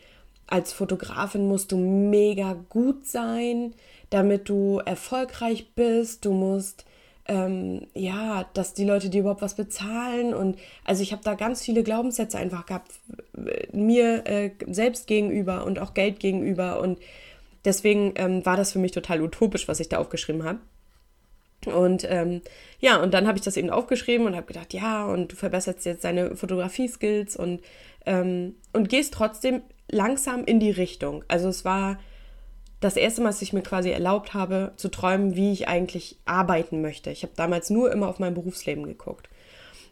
[0.48, 3.74] als Fotografin musst du mega gut sein,
[4.10, 6.26] damit du erfolgreich bist.
[6.26, 6.86] Du musst,
[7.28, 10.34] ähm, ja, dass die Leute dir überhaupt was bezahlen.
[10.34, 12.92] Und also ich habe da ganz viele Glaubenssätze einfach gehabt,
[13.72, 16.80] mir äh, selbst gegenüber und auch Geld gegenüber.
[16.80, 17.00] Und
[17.64, 20.60] deswegen ähm, war das für mich total utopisch, was ich da aufgeschrieben habe.
[21.74, 22.42] Und ähm,
[22.80, 25.86] ja, und dann habe ich das eben aufgeschrieben und habe gedacht, ja, und du verbesserst
[25.86, 27.62] jetzt deine Fotografie-Skills und,
[28.06, 31.24] ähm, und gehst trotzdem langsam in die Richtung.
[31.28, 31.98] Also es war
[32.80, 36.82] das erste Mal, dass ich mir quasi erlaubt habe, zu träumen, wie ich eigentlich arbeiten
[36.82, 37.10] möchte.
[37.10, 39.30] Ich habe damals nur immer auf mein Berufsleben geguckt,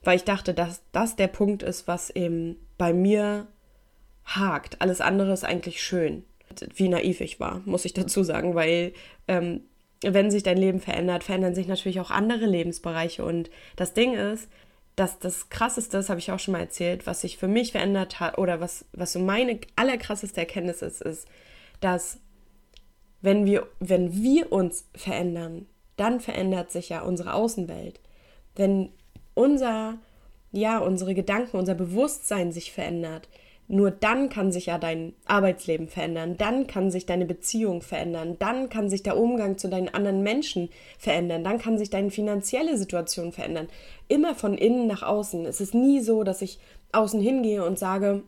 [0.04, 3.48] weil ich dachte, dass das der Punkt ist, was eben bei mir
[4.26, 4.82] hakt.
[4.82, 6.24] Alles andere ist eigentlich schön.
[6.76, 8.94] Wie naiv ich war, muss ich dazu sagen, weil
[9.28, 9.62] ähm,
[10.04, 13.24] wenn sich dein Leben verändert, verändern sich natürlich auch andere Lebensbereiche.
[13.24, 14.50] Und das Ding ist,
[14.96, 18.20] dass das Krasseste, das habe ich auch schon mal erzählt, was sich für mich verändert
[18.20, 21.28] hat oder was, was so meine allerkrasseste Erkenntnis ist, ist,
[21.80, 22.20] dass
[23.22, 28.00] wenn wir, wenn wir uns verändern, dann verändert sich ja unsere Außenwelt.
[28.56, 28.90] Wenn
[29.34, 29.98] unser,
[30.52, 33.30] ja, unsere Gedanken, unser Bewusstsein sich verändert,
[33.74, 38.70] nur dann kann sich ja dein Arbeitsleben verändern, dann kann sich deine Beziehung verändern, dann
[38.70, 43.32] kann sich der Umgang zu deinen anderen Menschen verändern, dann kann sich deine finanzielle Situation
[43.32, 43.68] verändern.
[44.08, 45.48] Immer von innen nach außen.
[45.48, 46.60] Es ist nie so, dass ich
[46.92, 48.22] außen hingehe und sage,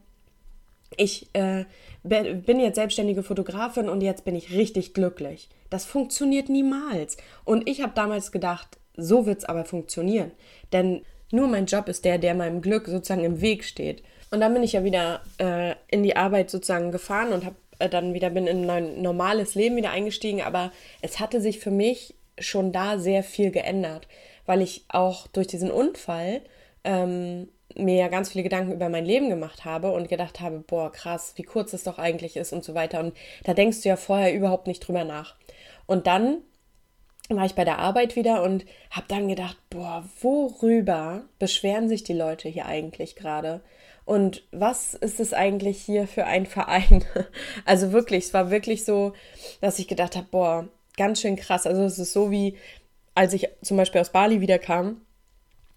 [0.98, 1.66] ich äh,
[2.02, 5.50] bin jetzt selbstständige Fotografin und jetzt bin ich richtig glücklich.
[5.70, 7.18] Das funktioniert niemals.
[7.44, 10.32] Und ich habe damals gedacht, so wird es aber funktionieren.
[10.74, 14.02] Denn nur mein Job ist der, der meinem Glück sozusagen im Weg steht.
[14.36, 17.88] Und dann bin ich ja wieder äh, in die Arbeit sozusagen gefahren und habe äh,
[17.88, 22.16] dann wieder bin in ein normales Leben wieder eingestiegen, aber es hatte sich für mich
[22.38, 24.10] schon da sehr viel geändert,
[24.46, 26.42] weil ich auch durch diesen Unfall
[26.84, 30.92] ähm, mir ja ganz viele Gedanken über mein Leben gemacht habe und gedacht habe, boah,
[30.92, 33.00] krass, wie kurz es doch eigentlich ist und so weiter.
[33.00, 35.36] Und da denkst du ja vorher überhaupt nicht drüber nach.
[35.86, 36.40] Und dann
[37.30, 42.12] war ich bei der Arbeit wieder und habe dann gedacht, boah, worüber beschweren sich die
[42.12, 43.62] Leute hier eigentlich gerade?
[44.06, 47.04] Und was ist es eigentlich hier für ein Verein?
[47.66, 49.14] Also wirklich, es war wirklich so,
[49.62, 51.66] dass ich gedacht habe, boah, ganz schön krass.
[51.66, 52.58] Also es ist so wie,
[53.16, 55.02] als ich zum Beispiel aus Bali wiederkam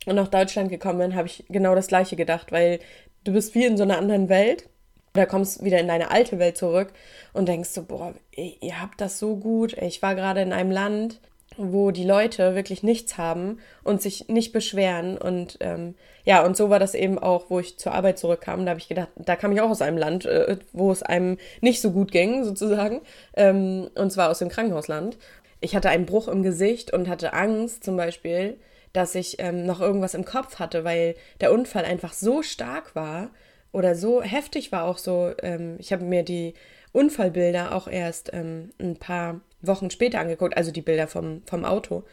[0.05, 2.81] und nach Deutschland gekommen bin, habe ich genau das gleiche gedacht, weil
[3.25, 4.69] du bist wie in so einer anderen Welt.
[5.15, 6.93] Oder kommst wieder in deine alte Welt zurück
[7.33, 9.73] und denkst so, boah, ihr habt das so gut.
[9.73, 11.19] Ich war gerade in einem Land,
[11.59, 15.19] wo die Leute wirklich nichts haben und sich nicht beschweren.
[15.19, 15.95] Und ähm,
[16.25, 18.65] ja, und so war das eben auch, wo ich zur Arbeit zurückkam.
[18.65, 21.37] Da habe ich gedacht, da kam ich auch aus einem Land, äh, wo es einem
[21.61, 23.01] nicht so gut ging, sozusagen.
[23.35, 25.19] Ähm, und zwar aus dem Krankenhausland.
[25.61, 28.57] Ich hatte einen Bruch im Gesicht und hatte Angst zum Beispiel,
[28.93, 33.31] dass ich ähm, noch irgendwas im Kopf hatte, weil der Unfall einfach so stark war
[33.73, 35.33] oder so heftig war auch so.
[35.43, 36.55] Ähm, ich habe mir die
[36.93, 42.05] Unfallbilder auch erst ähm, ein paar Wochen später angeguckt, also die Bilder vom, vom Auto.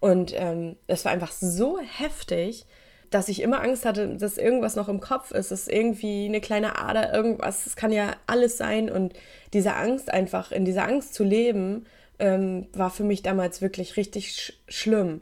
[0.00, 2.66] Und ähm, das war einfach so heftig,
[3.10, 6.78] dass ich immer Angst hatte, dass irgendwas noch im Kopf ist, dass irgendwie eine kleine
[6.78, 8.90] Ader, irgendwas, es kann ja alles sein.
[8.90, 9.14] Und
[9.52, 11.86] diese Angst einfach, in dieser Angst zu leben,
[12.18, 15.20] ähm, war für mich damals wirklich richtig sch schlimm.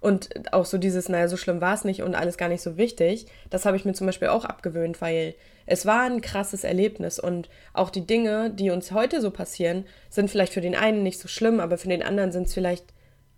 [0.00, 2.76] Und auch so dieses, naja, so schlimm war es nicht und alles gar nicht so
[2.76, 5.34] wichtig, das habe ich mir zum Beispiel auch abgewöhnt, weil
[5.70, 10.28] es war ein krasses Erlebnis und auch die Dinge, die uns heute so passieren, sind
[10.28, 12.86] vielleicht für den einen nicht so schlimm, aber für den anderen sind es vielleicht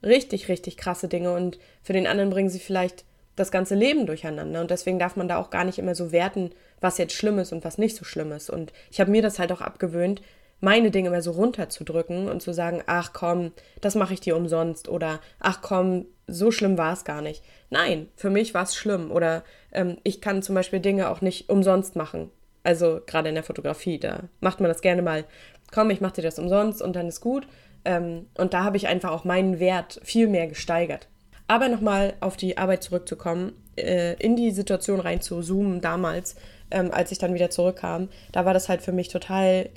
[0.02, 3.04] richtig, richtig krasse Dinge und für den anderen bringen sie vielleicht
[3.36, 4.62] das ganze Leben durcheinander.
[4.62, 7.52] Und deswegen darf man da auch gar nicht immer so werten, was jetzt schlimm ist
[7.52, 8.48] und was nicht so schlimm ist.
[8.48, 10.22] Und ich habe mir das halt auch abgewöhnt,
[10.62, 14.88] meine Dinge mal so runterzudrücken und zu sagen, ach komm, das mache ich dir umsonst
[14.88, 17.42] oder ach komm, so schlimm war es gar nicht.
[17.68, 21.50] Nein, für mich war es schlimm oder ähm, ich kann zum Beispiel Dinge auch nicht
[21.50, 22.30] umsonst machen.
[22.62, 25.24] Also gerade in der Fotografie, da macht man das gerne mal,
[25.72, 27.48] komm, ich mache dir das umsonst und dann ist gut.
[27.84, 31.08] Ähm, und da habe ich einfach auch meinen Wert viel mehr gesteigert.
[31.48, 36.36] Aber nochmal auf die Arbeit zurückzukommen, äh, in die Situation rein zu zoomen damals,
[36.70, 39.68] ähm, als ich dann wieder zurückkam, da war das halt für mich total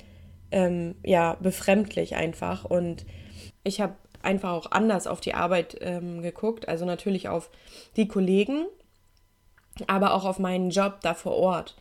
[0.50, 2.64] ähm, ja, befremdlich einfach.
[2.64, 3.06] Und
[3.64, 7.50] ich habe einfach auch anders auf die Arbeit ähm, geguckt, also natürlich auf
[7.96, 8.66] die Kollegen,
[9.86, 11.76] aber auch auf meinen Job da vor Ort.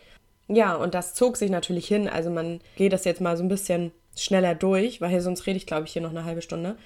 [0.48, 2.08] Ja, und das zog sich natürlich hin.
[2.08, 5.66] Also man geht das jetzt mal so ein bisschen schneller durch, weil sonst rede ich,
[5.66, 6.78] glaube ich, hier noch eine halbe Stunde.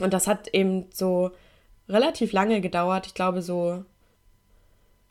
[0.00, 1.30] Und das hat eben so
[1.88, 3.84] relativ lange gedauert, ich glaube so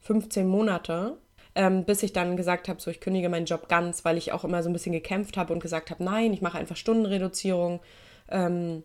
[0.02, 1.18] 15 Monate
[1.56, 4.44] ähm, bis ich dann gesagt habe, so ich kündige meinen Job ganz, weil ich auch
[4.44, 7.82] immer so ein bisschen gekämpft habe und gesagt habe, nein, ich mache einfach Stundenreduzierung.
[8.30, 8.84] Ähm,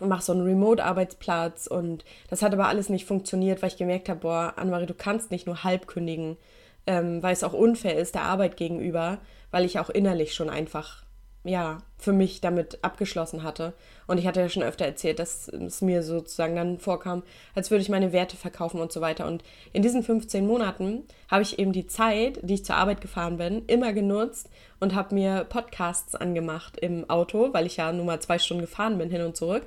[0.00, 4.20] mache so einen Remote-Arbeitsplatz und das hat aber alles nicht funktioniert, weil ich gemerkt habe,
[4.20, 6.36] boah, Annemarie, du kannst nicht nur halb kündigen,
[6.86, 9.18] ähm, weil es auch unfair ist der Arbeit gegenüber,
[9.50, 11.04] weil ich auch innerlich schon einfach
[11.44, 13.72] ja, für mich damit abgeschlossen hatte.
[14.06, 17.22] Und ich hatte ja schon öfter erzählt, dass es mir sozusagen dann vorkam,
[17.54, 19.26] als würde ich meine Werte verkaufen und so weiter.
[19.26, 23.36] Und in diesen 15 Monaten habe ich eben die Zeit, die ich zur Arbeit gefahren
[23.36, 24.48] bin, immer genutzt
[24.80, 28.98] und habe mir Podcasts angemacht im Auto, weil ich ja nur mal zwei Stunden gefahren
[28.98, 29.64] bin, hin und zurück.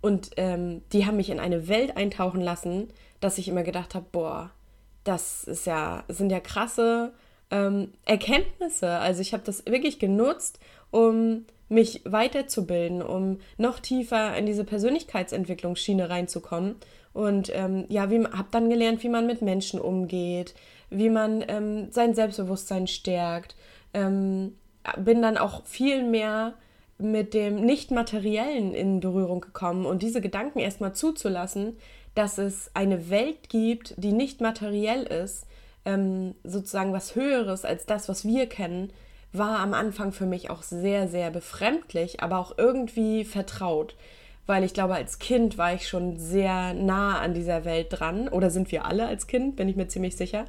[0.00, 2.88] Und ähm, die haben mich in eine Welt eintauchen lassen,
[3.20, 4.50] dass ich immer gedacht habe, boah,
[5.04, 7.12] das ist ja, sind ja krasse
[7.52, 8.88] ähm, Erkenntnisse.
[8.88, 10.58] Also ich habe das wirklich genutzt
[10.90, 16.76] um mich weiterzubilden, um noch tiefer in diese Persönlichkeitsentwicklungsschiene reinzukommen.
[17.14, 20.54] Und ähm, ja, habe dann gelernt, wie man mit Menschen umgeht,
[20.90, 23.54] wie man ähm, sein Selbstbewusstsein stärkt.
[23.94, 24.54] Ähm,
[24.98, 26.54] bin dann auch viel mehr
[26.98, 31.76] mit dem Nicht-Materiellen in Berührung gekommen und diese Gedanken erstmal zuzulassen,
[32.14, 35.46] dass es eine Welt gibt, die nicht materiell ist,
[35.84, 38.92] ähm, sozusagen was Höheres als das, was wir kennen,
[39.32, 43.96] war am Anfang für mich auch sehr, sehr befremdlich, aber auch irgendwie vertraut.
[44.46, 48.28] Weil ich glaube, als Kind war ich schon sehr nah an dieser Welt dran.
[48.28, 50.44] Oder sind wir alle als Kind, bin ich mir ziemlich sicher.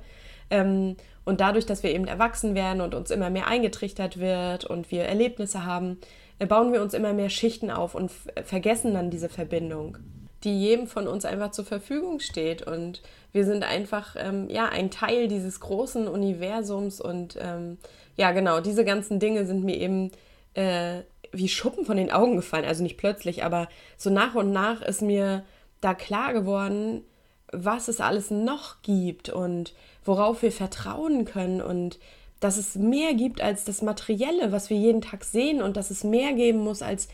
[0.49, 4.91] Ähm, und dadurch, dass wir eben erwachsen werden und uns immer mehr eingetrichtert wird und
[4.91, 5.99] wir Erlebnisse haben,
[6.39, 8.11] äh, bauen wir uns immer mehr Schichten auf und
[8.43, 9.97] vergessen dann diese Verbindung,
[10.43, 12.65] die jedem von uns einfach zur Verfügung steht.
[12.65, 13.01] Und
[13.31, 17.77] wir sind einfach ähm, ja ein Teil dieses großen Universums und ähm,
[18.15, 20.11] ja, genau, diese ganzen Dinge sind mir eben
[20.53, 21.01] äh,
[21.31, 22.65] wie Schuppen von den Augen gefallen.
[22.65, 25.43] Also nicht plötzlich, aber so nach und nach ist mir
[25.81, 27.03] da klar geworden,
[27.51, 31.99] was es alles noch gibt und worauf wir vertrauen können und
[32.39, 36.03] dass es mehr gibt als das Materielle, was wir jeden Tag sehen und dass es
[36.03, 37.07] mehr geben muss als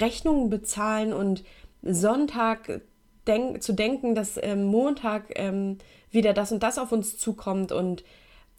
[0.00, 1.42] Rechnungen bezahlen und
[1.82, 2.82] Sonntag
[3.26, 5.78] denk zu denken, dass ähm, Montag ähm,
[6.10, 8.04] wieder das und das auf uns zukommt und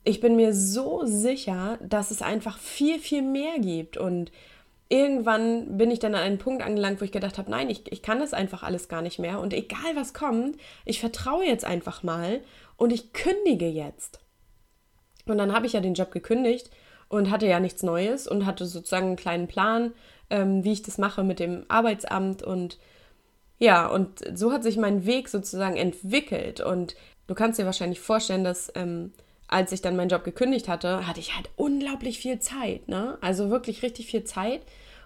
[0.07, 3.97] ich bin mir so sicher, dass es einfach viel, viel mehr gibt.
[3.97, 4.31] Und
[4.87, 8.01] irgendwann bin ich dann an einen Punkt angelangt, wo ich gedacht habe, nein, ich, ich
[8.01, 9.41] kann das einfach alles gar nicht mehr.
[9.41, 12.39] Und egal was kommt, ich vertraue jetzt einfach mal
[12.77, 14.21] und ich kündige jetzt.
[15.25, 16.71] Und dann habe ich ja den Job gekündigt
[17.09, 19.91] und hatte ja nichts Neues und hatte sozusagen einen kleinen Plan,
[20.29, 22.77] ähm, wie ich das mache mit dem Arbeitsamt und
[23.59, 26.61] ja, und so hat sich mein Weg sozusagen entwickelt.
[26.61, 26.95] Und
[27.27, 29.13] du kannst dir wahrscheinlich vorstellen, dass ähm,
[29.47, 33.17] als ich dann meinen Job gekündigt hatte, hatte ich halt unglaublich viel Zeit, ne?
[33.21, 34.61] Also wirklich richtig viel Zeit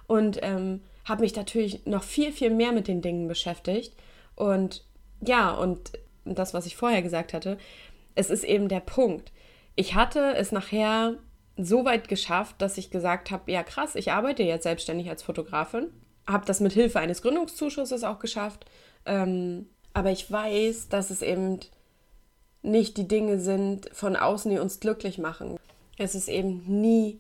[0.08, 3.94] und ähm, habe mich natürlich noch viel, viel mehr mit den Dingen beschäftigt.
[4.36, 4.84] Und
[5.22, 5.92] ja, und
[6.26, 7.58] das, was ich vorher gesagt hatte,
[8.16, 9.32] es ist eben der Punkt.
[9.76, 11.16] Ich hatte es nachher
[11.58, 15.90] so weit geschafft, dass ich gesagt habe, ja krass, ich arbeite jetzt selbstständig als Fotografin,
[16.28, 18.66] habe das mit Hilfe eines Gründungszuschusses auch geschafft.
[19.06, 21.60] Ähm, aber ich weiß, dass es eben
[22.62, 25.58] nicht die Dinge sind von außen, die uns glücklich machen.
[25.98, 27.20] Es ist eben nie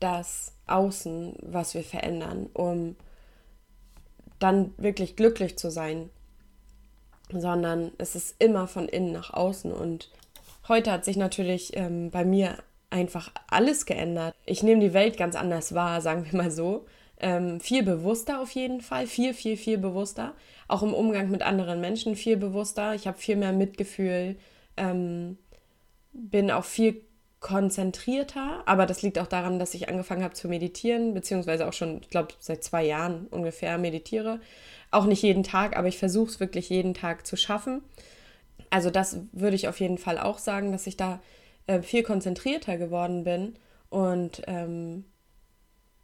[0.00, 2.96] das Außen, was wir verändern, um
[4.38, 6.08] dann wirklich glücklich zu sein,
[7.30, 9.72] sondern es ist immer von innen nach außen.
[9.72, 10.10] Und
[10.66, 12.56] heute hat sich natürlich ähm, bei mir
[12.88, 14.34] einfach alles geändert.
[14.46, 16.86] Ich nehme die Welt ganz anders wahr, sagen wir mal so.
[17.20, 20.34] Ähm, viel bewusster auf jeden Fall, viel, viel, viel bewusster.
[20.68, 22.94] Auch im Umgang mit anderen Menschen viel bewusster.
[22.94, 24.36] Ich habe viel mehr Mitgefühl,
[24.76, 25.36] ähm,
[26.12, 27.02] bin auch viel
[27.40, 32.00] konzentrierter, aber das liegt auch daran, dass ich angefangen habe zu meditieren, beziehungsweise auch schon,
[32.02, 34.40] ich glaube, seit zwei Jahren ungefähr meditiere.
[34.90, 37.82] Auch nicht jeden Tag, aber ich versuche es wirklich jeden Tag zu schaffen.
[38.68, 41.20] Also das würde ich auf jeden Fall auch sagen, dass ich da
[41.66, 43.54] äh, viel konzentrierter geworden bin
[43.88, 45.04] und ähm,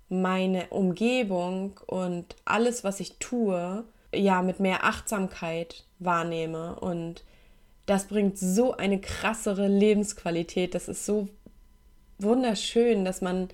[0.09, 7.25] meine Umgebung und alles, was ich tue, ja, mit mehr Achtsamkeit wahrnehme und
[7.87, 10.75] das bringt so eine krassere Lebensqualität.
[10.75, 11.29] Das ist so
[12.19, 13.49] wunderschön, dass man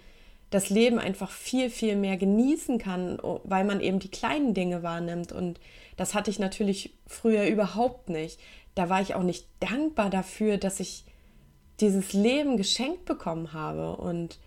[0.51, 5.33] das Leben einfach viel, viel mehr genießen kann, weil man eben die kleinen Dinge wahrnimmt.
[5.33, 5.61] Und
[5.97, 8.39] das hatte ich natürlich früher überhaupt nicht.
[8.75, 11.05] Da war ich auch nicht dankbar dafür, dass ich
[11.81, 13.97] dieses Leben geschenkt bekommen habe.
[13.97, 14.39] Und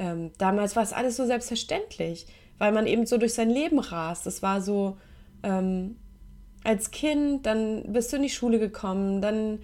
[0.00, 2.26] ähm, damals war es alles so selbstverständlich,
[2.58, 4.26] weil man eben so durch sein Leben rast.
[4.26, 4.96] Es war so,
[5.42, 5.96] ähm,
[6.64, 9.58] als Kind, dann bist du in die Schule gekommen, dann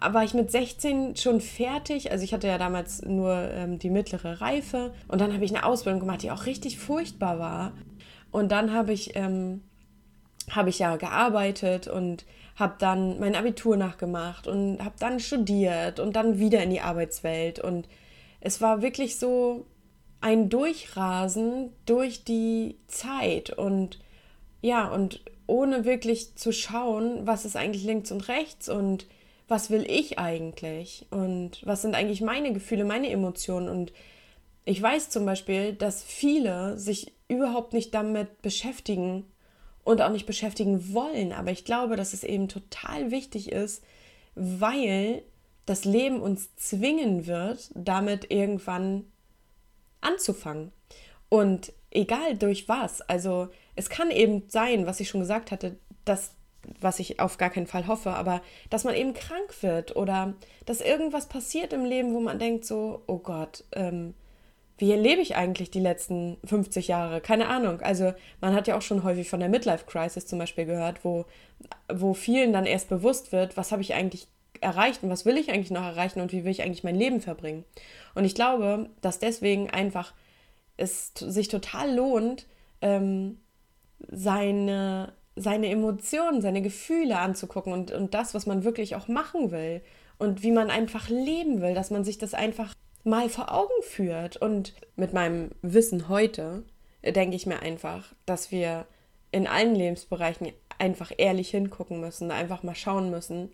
[0.00, 2.10] war ich mit 16 schon fertig.
[2.10, 5.64] Also ich hatte ja damals nur ähm, die mittlere Reife und dann habe ich eine
[5.64, 7.72] Ausbildung gemacht, die auch richtig furchtbar war.
[8.30, 9.62] Und dann habe ich, ähm,
[10.50, 16.16] hab ich ja gearbeitet und habe dann mein Abitur nachgemacht und habe dann studiert und
[16.16, 17.58] dann wieder in die Arbeitswelt.
[17.58, 17.88] Und
[18.40, 19.66] es war wirklich so
[20.20, 23.98] ein Durchrasen durch die Zeit und
[24.62, 29.06] ja, und ohne wirklich zu schauen, was ist eigentlich links und rechts und
[29.48, 33.68] was will ich eigentlich und was sind eigentlich meine Gefühle, meine Emotionen.
[33.68, 33.92] Und
[34.64, 39.24] ich weiß zum Beispiel, dass viele sich überhaupt nicht damit beschäftigen
[39.82, 41.32] und auch nicht beschäftigen wollen.
[41.32, 43.82] Aber ich glaube, dass es eben total wichtig ist,
[44.36, 45.22] weil
[45.66, 49.04] das Leben uns zwingen wird, damit irgendwann
[50.00, 50.72] anzufangen.
[51.28, 56.32] Und egal durch was, also es kann eben sein, was ich schon gesagt hatte, dass
[56.80, 60.34] was ich auf gar keinen Fall hoffe, aber dass man eben krank wird oder
[60.66, 64.14] dass irgendwas passiert im Leben, wo man denkt so, oh Gott, ähm,
[64.76, 67.20] wie lebe ich eigentlich die letzten 50 Jahre?
[67.20, 67.80] Keine Ahnung.
[67.82, 71.26] Also man hat ja auch schon häufig von der Midlife Crisis zum Beispiel gehört, wo,
[71.92, 74.26] wo vielen dann erst bewusst wird, was habe ich eigentlich
[74.60, 77.20] erreicht und was will ich eigentlich noch erreichen und wie will ich eigentlich mein Leben
[77.20, 77.64] verbringen.
[78.14, 80.14] Und ich glaube, dass deswegen einfach
[80.76, 82.46] es sich total lohnt,
[82.80, 83.38] ähm,
[84.08, 89.82] seine, seine Emotionen, seine Gefühle anzugucken und, und das, was man wirklich auch machen will
[90.18, 94.36] und wie man einfach leben will, dass man sich das einfach mal vor Augen führt.
[94.36, 96.64] Und mit meinem Wissen heute
[97.04, 98.86] denke ich mir einfach, dass wir
[99.32, 103.50] in allen Lebensbereichen einfach ehrlich hingucken müssen, einfach mal schauen müssen,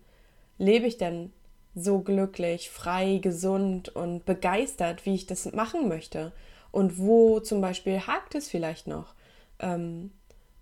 [0.59, 1.33] lebe ich denn
[1.75, 6.33] so glücklich, frei, gesund und begeistert, wie ich das machen möchte?
[6.73, 9.15] Und wo zum Beispiel hakt es vielleicht noch?
[9.61, 10.11] Ähm,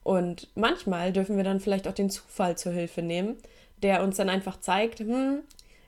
[0.03, 3.37] und manchmal dürfen wir dann vielleicht auch den Zufall zur Hilfe nehmen,
[3.83, 5.41] der uns dann einfach zeigt, hm,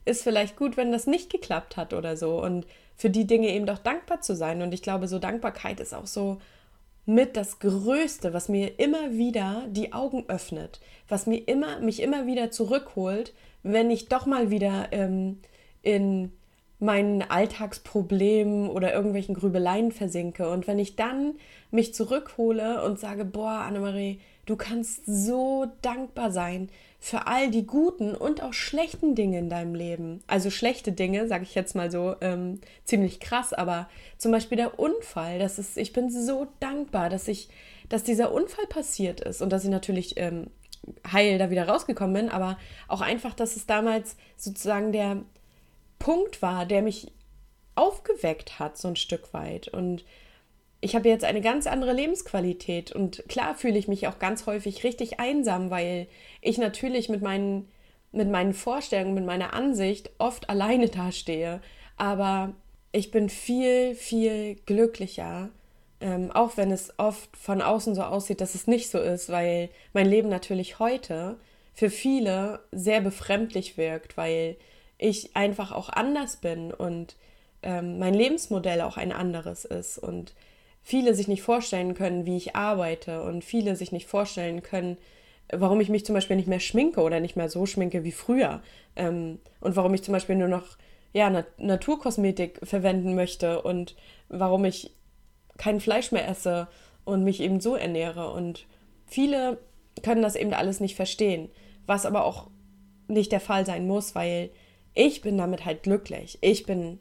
[0.04, 2.42] ist vielleicht gut, wenn das nicht geklappt hat oder so.
[2.42, 2.66] Und
[2.96, 4.62] für die Dinge eben doch dankbar zu sein.
[4.62, 6.38] Und ich glaube, so Dankbarkeit ist auch so
[7.06, 12.26] mit das Größte, was mir immer wieder die Augen öffnet, was mir immer, mich immer
[12.26, 15.38] wieder zurückholt, wenn ich doch mal wieder ähm,
[15.82, 16.32] in
[16.78, 20.50] meinen Alltagsproblemen oder irgendwelchen Grübeleien versinke.
[20.50, 21.36] Und wenn ich dann
[21.70, 26.68] mich zurückhole und sage, boah, Annemarie, du kannst so dankbar sein
[27.06, 30.24] für all die guten und auch schlechten Dinge in deinem Leben.
[30.26, 33.88] Also schlechte Dinge, sage ich jetzt mal so, ähm, ziemlich krass, aber
[34.18, 37.48] zum Beispiel der Unfall, das ist, ich bin so dankbar, dass ich,
[37.88, 40.50] dass dieser Unfall passiert ist und dass ich natürlich ähm,
[41.12, 45.22] heil da wieder rausgekommen bin, aber auch einfach, dass es damals sozusagen der
[46.00, 47.12] Punkt war, der mich
[47.76, 49.68] aufgeweckt hat, so ein Stück weit.
[49.68, 50.04] Und
[50.86, 52.92] ich habe jetzt eine ganz andere Lebensqualität.
[52.92, 56.06] Und klar fühle ich mich auch ganz häufig richtig einsam, weil
[56.40, 57.68] ich natürlich mit meinen,
[58.12, 61.60] mit meinen Vorstellungen, mit meiner Ansicht oft alleine dastehe.
[61.96, 62.54] Aber
[62.92, 65.50] ich bin viel, viel glücklicher,
[66.00, 69.70] ähm, auch wenn es oft von außen so aussieht, dass es nicht so ist, weil
[69.92, 71.36] mein Leben natürlich heute
[71.74, 74.56] für viele sehr befremdlich wirkt, weil
[74.98, 77.16] ich einfach auch anders bin und
[77.64, 80.32] ähm, mein Lebensmodell auch ein anderes ist und
[80.86, 84.98] viele sich nicht vorstellen können, wie ich arbeite und viele sich nicht vorstellen können,
[85.52, 88.62] warum ich mich zum Beispiel nicht mehr schminke oder nicht mehr so schminke wie früher
[88.94, 90.78] ähm, und warum ich zum Beispiel nur noch
[91.12, 93.96] ja, Nat Naturkosmetik verwenden möchte und
[94.28, 94.92] warum ich
[95.58, 96.68] kein Fleisch mehr esse
[97.04, 98.68] und mich eben so ernähre und
[99.06, 99.58] viele
[100.04, 101.48] können das eben alles nicht verstehen,
[101.86, 102.46] was aber auch
[103.08, 104.50] nicht der Fall sein muss, weil
[104.94, 106.38] ich bin damit halt glücklich.
[106.42, 107.00] Ich bin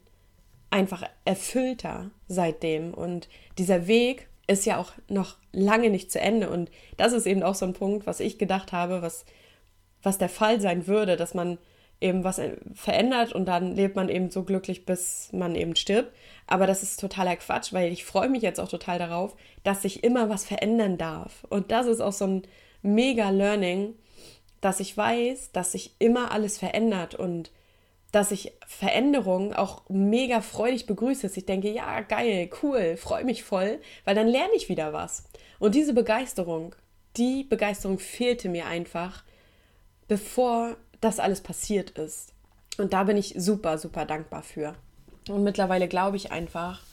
[0.76, 2.94] einfach erfüllter seitdem.
[2.94, 6.50] Und dieser Weg ist ja auch noch lange nicht zu Ende.
[6.50, 9.26] Und das ist eben auch so ein Punkt, was ich gedacht habe, was,
[10.04, 11.58] was der Fall sein würde, dass man
[12.02, 12.42] eben was
[12.74, 16.12] verändert und dann lebt man eben so glücklich, bis man eben stirbt.
[16.46, 19.34] Aber das ist totaler Quatsch, weil ich freue mich jetzt auch total darauf,
[19.64, 21.46] dass sich immer was verändern darf.
[21.50, 22.42] Und das ist auch so ein
[22.82, 23.94] mega Learning,
[24.60, 27.52] dass ich weiß, dass sich immer alles verändert und
[28.16, 31.24] dass ich Veränderungen auch mega freudig begrüße.
[31.24, 35.26] Dass ich denke, ja, geil, cool, freue mich voll, weil dann lerne ich wieder was.
[35.60, 36.74] Und diese Begeisterung,
[37.18, 39.26] die Begeisterung fehlte mir einfach,
[40.08, 42.32] bevor das alles passiert ist.
[42.78, 44.76] Und da bin ich super, super dankbar für.
[45.28, 46.84] Und mittlerweile glaube ich einfach,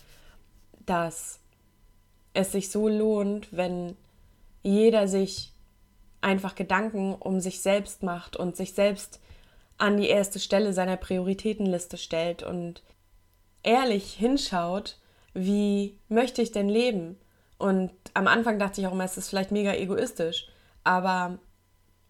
[0.86, 1.38] dass
[2.34, 3.96] es sich so lohnt, wenn
[4.64, 5.52] jeder sich
[6.20, 9.20] einfach Gedanken um sich selbst macht und sich selbst
[9.82, 12.84] an die erste Stelle seiner Prioritätenliste stellt und
[13.64, 14.96] ehrlich hinschaut,
[15.34, 17.18] wie möchte ich denn leben?
[17.58, 20.46] Und am Anfang dachte ich auch immer, es ist vielleicht mega egoistisch,
[20.84, 21.38] aber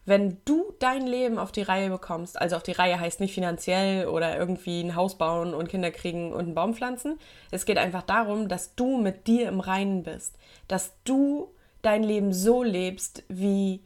[0.04, 4.06] wenn du dein Leben auf die Reihe bekommst, also auf die Reihe heißt nicht finanziell
[4.06, 7.18] oder irgendwie ein Haus bauen und Kinder kriegen und einen Baum pflanzen,
[7.52, 10.36] es geht einfach darum, dass du mit dir im Reinen bist,
[10.68, 11.48] dass du
[11.80, 13.80] dein Leben so lebst, wie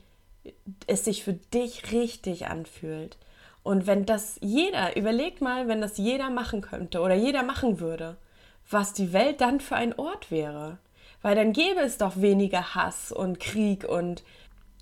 [0.89, 3.17] es sich für dich richtig anfühlt.
[3.67, 8.17] Und wenn das jeder, überlegt mal, wenn das jeder machen könnte oder jeder machen würde,
[8.71, 10.79] was die Welt dann für ein Ort wäre.
[11.21, 14.23] Weil dann gäbe es doch weniger Hass und Krieg und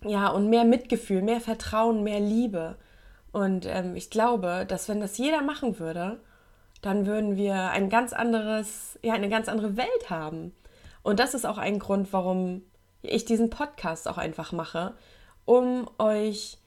[0.02, 2.76] ja, und mehr Mitgefühl, mehr Vertrauen, mehr Liebe.
[3.32, 6.20] Und ähm, ich glaube, dass wenn das jeder machen würde,
[6.82, 10.54] dann würden wir ein ganz anderes, ja, eine ganz andere Welt haben.
[11.02, 12.60] Und das ist auch ein Grund, warum
[13.00, 14.92] ich diesen Podcast auch einfach mache,
[15.46, 16.58] um euch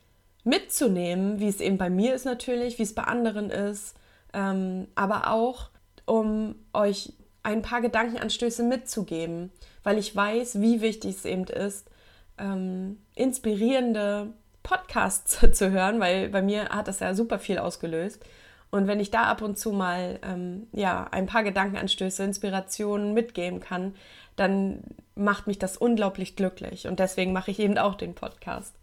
[0.47, 3.95] mitzunehmen, wie es eben bei mir ist natürlich, wie es bei anderen ist,
[4.33, 5.69] ähm, aber auch
[6.05, 9.51] um euch ein paar Gedankenanstöße mitzugeben,
[9.83, 11.89] weil ich weiß, wie wichtig es eben ist,
[12.37, 14.33] ähm, inspirierende
[14.63, 18.23] Podcasts zu hören, weil bei mir hat das ja super viel ausgelöst.
[18.69, 23.61] Und wenn ich da ab und zu mal ähm, ja, ein paar Gedankenanstöße, Inspirationen mitgeben
[23.61, 23.95] kann,
[24.35, 24.81] dann
[25.15, 26.87] macht mich das unglaublich glücklich.
[26.87, 28.76] Und deswegen mache ich eben auch den Podcast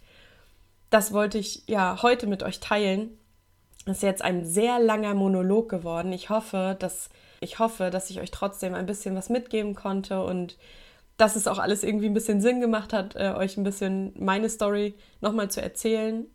[0.95, 3.19] das wollte ich ja heute mit euch teilen.
[3.85, 6.13] Das ist jetzt ein sehr langer Monolog geworden.
[6.13, 10.57] Ich hoffe, dass ich hoffe, dass ich euch trotzdem ein bisschen was mitgeben konnte und
[11.17, 14.49] dass es auch alles irgendwie ein bisschen Sinn gemacht hat, äh, euch ein bisschen meine
[14.49, 16.27] Story nochmal zu erzählen.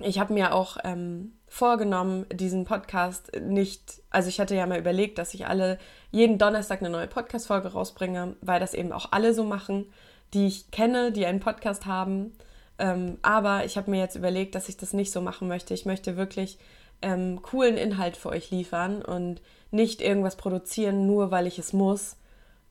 [0.00, 5.18] Ich habe mir auch ähm, vorgenommen, diesen Podcast nicht, also ich hatte ja mal überlegt,
[5.18, 5.78] dass ich alle
[6.10, 9.86] jeden Donnerstag eine neue Podcast-Folge rausbringe, weil das eben auch alle so machen,
[10.34, 12.32] die ich kenne, die einen Podcast haben.
[12.78, 15.74] Ähm, aber ich habe mir jetzt überlegt, dass ich das nicht so machen möchte.
[15.74, 16.58] Ich möchte wirklich
[17.02, 22.16] ähm, coolen Inhalt für euch liefern und nicht irgendwas produzieren, nur weil ich es muss,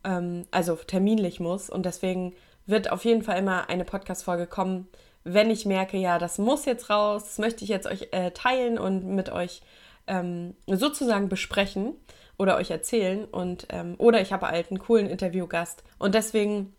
[0.04, 1.70] ähm, also terminlich muss.
[1.70, 2.34] Und deswegen
[2.66, 4.88] wird auf jeden Fall immer eine Podcast-Folge kommen,
[5.24, 8.80] wenn ich merke, ja, das muss jetzt raus, das möchte ich jetzt euch äh, teilen
[8.80, 9.62] und mit euch
[10.08, 11.96] ähm, sozusagen besprechen
[12.38, 13.26] oder euch erzählen.
[13.26, 15.84] Und, ähm, oder ich habe halt einen coolen Interviewgast.
[16.00, 16.74] Und deswegen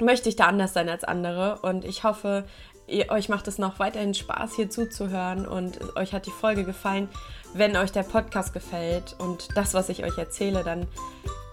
[0.00, 2.44] möchte ich da anders sein als andere und ich hoffe,
[2.86, 7.08] ihr, euch macht es noch weiterhin Spaß, hier zuzuhören und euch hat die Folge gefallen.
[7.54, 10.86] Wenn euch der Podcast gefällt und das, was ich euch erzähle, dann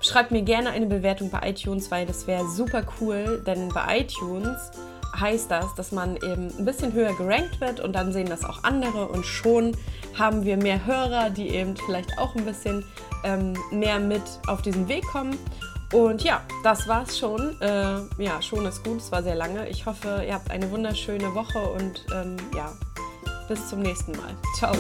[0.02, 4.72] schreibt mir gerne eine Bewertung bei iTunes, weil das wäre super cool, denn bei iTunes
[5.18, 8.64] heißt das, dass man eben ein bisschen höher gerankt wird und dann sehen das auch
[8.64, 9.78] andere und schon
[10.18, 12.84] haben wir mehr Hörer, die eben vielleicht auch ein bisschen
[13.24, 15.38] ähm, mehr mit auf diesen Weg kommen.
[15.94, 17.62] Und ja, das war's schon.
[17.62, 19.70] Äh, ja, schon ist gut, es war sehr lange.
[19.70, 22.72] Ich hoffe, ihr habt eine wunderschöne Woche und ähm, ja,
[23.48, 24.36] bis zum nächsten Mal.
[24.58, 24.74] Ciao.